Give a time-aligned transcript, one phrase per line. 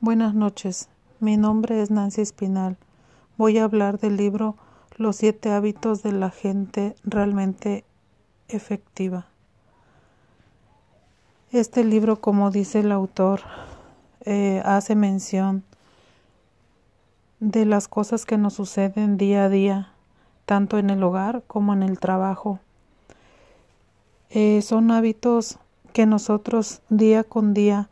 [0.00, 0.88] Buenas noches,
[1.20, 2.76] mi nombre es Nancy Espinal.
[3.38, 4.54] Voy a hablar del libro
[4.96, 7.84] Los siete hábitos de la gente realmente
[8.48, 9.26] efectiva.
[11.52, 13.40] Este libro, como dice el autor,
[14.26, 15.64] eh, hace mención
[17.40, 19.92] de las cosas que nos suceden día a día,
[20.44, 22.58] tanto en el hogar como en el trabajo.
[24.28, 25.58] Eh, son hábitos
[25.94, 27.88] que nosotros día con día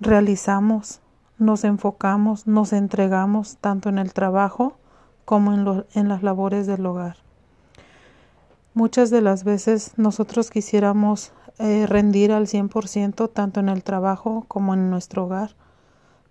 [0.00, 1.00] realizamos,
[1.38, 4.76] nos enfocamos, nos entregamos tanto en el trabajo
[5.24, 7.16] como en, en las labores del hogar.
[8.74, 14.74] Muchas de las veces nosotros quisiéramos eh, rendir al 100% tanto en el trabajo como
[14.74, 15.56] en nuestro hogar,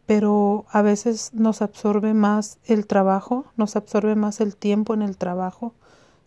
[0.05, 5.17] pero a veces nos absorbe más el trabajo, nos absorbe más el tiempo en el
[5.17, 5.73] trabajo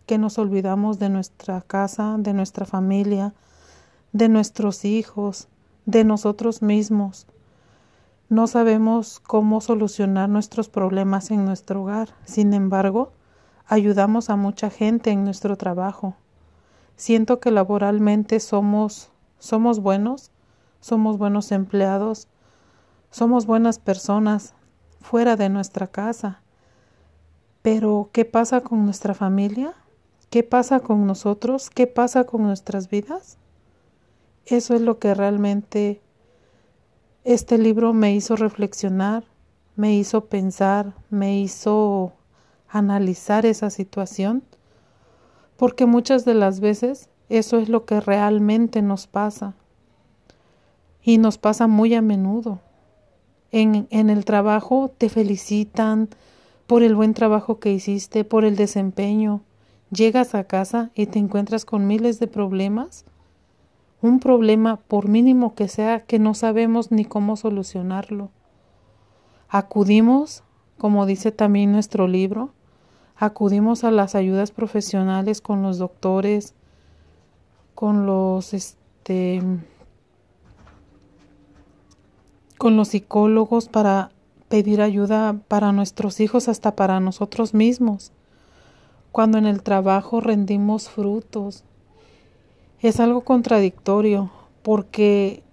[0.05, 3.33] que nos olvidamos de nuestra casa, de nuestra familia,
[4.11, 5.47] de nuestros hijos,
[5.85, 7.25] de nosotros mismos.
[8.31, 12.15] No sabemos cómo solucionar nuestros problemas en nuestro hogar.
[12.23, 13.11] Sin embargo,
[13.67, 16.15] ayudamos a mucha gente en nuestro trabajo.
[16.95, 20.31] Siento que laboralmente somos somos buenos,
[20.79, 22.29] somos buenos empleados,
[23.09, 24.53] somos buenas personas
[25.01, 26.41] fuera de nuestra casa.
[27.61, 29.73] Pero ¿qué pasa con nuestra familia?
[30.29, 31.69] ¿Qué pasa con nosotros?
[31.69, 33.37] ¿Qué pasa con nuestras vidas?
[34.45, 36.01] Eso es lo que realmente
[37.23, 39.23] este libro me hizo reflexionar,
[39.75, 42.13] me hizo pensar, me hizo
[42.67, 44.43] analizar esa situación,
[45.57, 49.53] porque muchas de las veces eso es lo que realmente nos pasa
[51.03, 52.59] y nos pasa muy a menudo.
[53.51, 56.09] En, en, el trabajo te felicitan
[56.67, 59.41] por el buen trabajo que hiciste, por el desempeño.
[59.91, 63.05] Llegas a casa y te encuentras con miles de problemas
[64.01, 68.29] un problema, por mínimo que sea, que no sabemos ni cómo solucionarlo.
[69.47, 70.43] Acudimos,
[70.77, 72.51] como dice también nuestro libro,
[73.15, 76.55] acudimos a las ayudas profesionales con los doctores,
[77.75, 79.41] con los este
[82.57, 84.11] con los psicólogos para
[84.47, 88.11] pedir ayuda para nuestros hijos hasta para nosotros mismos.
[89.11, 91.63] Cuando en el trabajo rendimos frutos,
[92.81, 94.31] es algo contradictorio
[94.63, 95.43] porque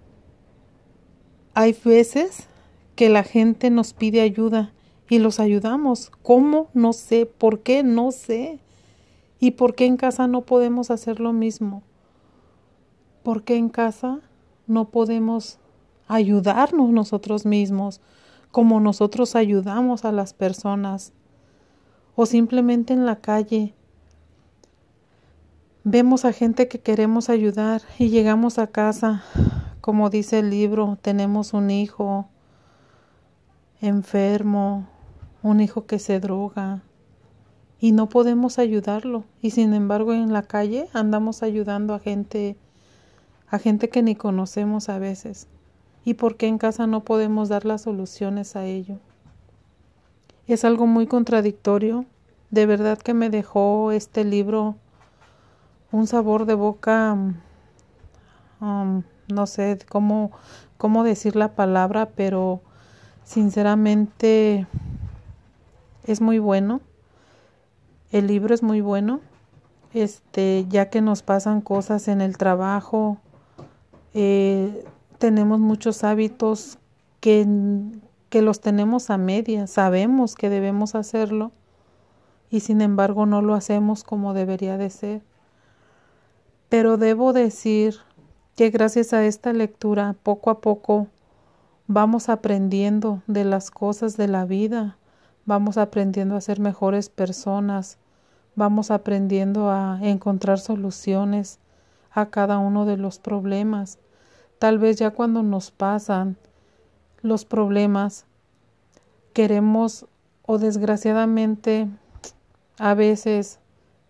[1.53, 2.47] hay veces
[2.95, 4.73] que la gente nos pide ayuda
[5.09, 6.11] y los ayudamos.
[6.23, 6.69] ¿Cómo?
[6.73, 7.25] No sé.
[7.25, 7.83] ¿Por qué?
[7.83, 8.59] No sé.
[9.39, 11.83] ¿Y por qué en casa no podemos hacer lo mismo?
[13.23, 14.19] ¿Por qué en casa
[14.67, 15.59] no podemos
[16.07, 18.01] ayudarnos nosotros mismos
[18.51, 21.13] como nosotros ayudamos a las personas?
[22.15, 23.75] O simplemente en la calle
[25.91, 29.23] Vemos a gente que queremos ayudar y llegamos a casa,
[29.81, 32.29] como dice el libro, tenemos un hijo
[33.81, 34.87] enfermo,
[35.41, 36.83] un hijo que se droga
[37.79, 42.55] y no podemos ayudarlo y sin embargo en la calle andamos ayudando a gente
[43.49, 45.47] a gente que ni conocemos a veces.
[46.05, 48.99] ¿Y por qué en casa no podemos dar las soluciones a ello?
[50.45, 52.05] Es algo muy contradictorio.
[52.51, 54.75] De verdad que me dejó este libro
[55.91, 57.17] un sabor de boca,
[58.61, 60.31] um, no sé cómo,
[60.77, 62.61] cómo decir la palabra, pero
[63.23, 64.67] sinceramente
[66.05, 66.81] es muy bueno.
[68.11, 69.21] El libro es muy bueno.
[69.93, 73.17] Este, ya que nos pasan cosas en el trabajo,
[74.13, 74.85] eh,
[75.17, 76.77] tenemos muchos hábitos
[77.19, 77.45] que,
[78.29, 81.51] que los tenemos a media, sabemos que debemos hacerlo
[82.51, 85.21] y sin embargo no lo hacemos como debería de ser.
[86.69, 87.95] Pero debo decir
[88.55, 91.07] que gracias a esta lectura poco a poco
[91.87, 94.97] vamos aprendiendo de las cosas de la vida,
[95.45, 97.97] vamos aprendiendo a ser mejores personas,
[98.55, 101.57] vamos aprendiendo a encontrar soluciones
[102.11, 103.97] a cada uno de los problemas.
[104.59, 106.37] Tal vez ya cuando nos pasan
[107.21, 108.25] los problemas,
[109.33, 110.05] queremos
[110.43, 111.87] o desgraciadamente
[112.77, 113.59] a veces,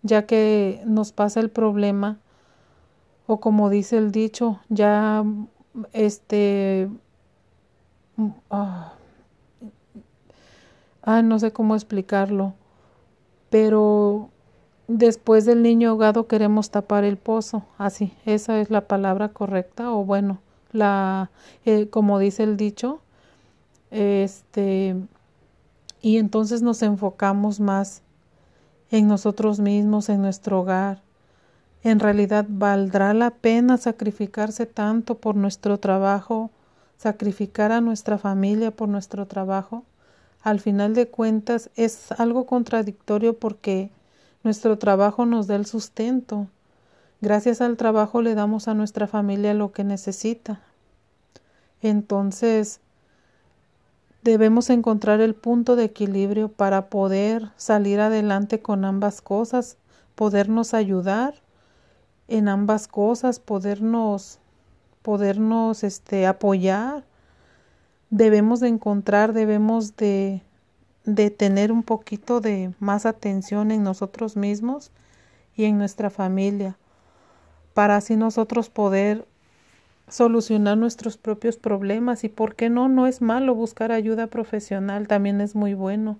[0.02, 2.18] ya que nos pasa el problema,
[3.30, 5.24] o como dice el dicho, ya
[5.92, 6.90] este
[8.50, 8.94] ah,
[11.04, 12.54] ah, no sé cómo explicarlo,
[13.48, 14.30] pero
[14.88, 20.04] después del niño ahogado queremos tapar el pozo, así, esa es la palabra correcta o
[20.04, 20.40] bueno,
[20.72, 21.30] la
[21.64, 23.00] eh, como dice el dicho,
[23.92, 24.96] este
[26.02, 28.02] y entonces nos enfocamos más
[28.90, 31.00] en nosotros mismos, en nuestro hogar,
[31.82, 36.50] en realidad, ¿valdrá la pena sacrificarse tanto por nuestro trabajo
[37.00, 39.84] sacrificar a nuestra familia por nuestro trabajo,
[40.42, 43.90] al final de cuentas es algo contradictorio porque
[44.44, 46.46] nuestro trabajo nos da el sustento.
[47.22, 50.60] Gracias al trabajo le damos a nuestra familia lo que necesita.
[51.80, 52.80] Entonces,
[54.22, 59.78] debemos encontrar el punto de equilibrio para poder salir adelante con ambas cosas,
[60.14, 61.32] podernos ayudar
[62.30, 64.38] en ambas cosas, podernos
[65.02, 67.04] podernos este apoyar.
[68.10, 70.42] Debemos de encontrar, debemos de
[71.04, 74.90] de tener un poquito de más atención en nosotros mismos
[75.56, 76.76] y en nuestra familia
[77.74, 79.26] para así nosotros poder
[80.08, 85.40] solucionar nuestros propios problemas y por qué no, no es malo buscar ayuda profesional, también
[85.40, 86.18] es muy bueno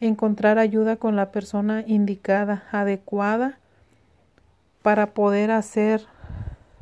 [0.00, 3.57] encontrar ayuda con la persona indicada, adecuada,
[4.82, 6.06] para poder hacer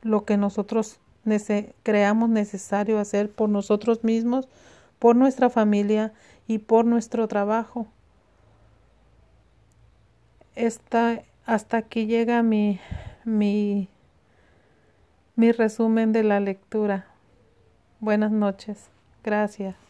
[0.02, 1.00] lo que nosotros
[1.82, 4.48] creamos necesario hacer por nosotros mismos,
[4.98, 6.12] por nuestra familia
[6.46, 7.88] y por nuestro trabajo.
[10.54, 12.80] Esta, hasta aquí llega mi,
[13.24, 13.88] mi
[15.36, 17.06] mi resumen de la lectura.
[18.00, 18.88] Buenas noches.
[19.22, 19.85] Gracias.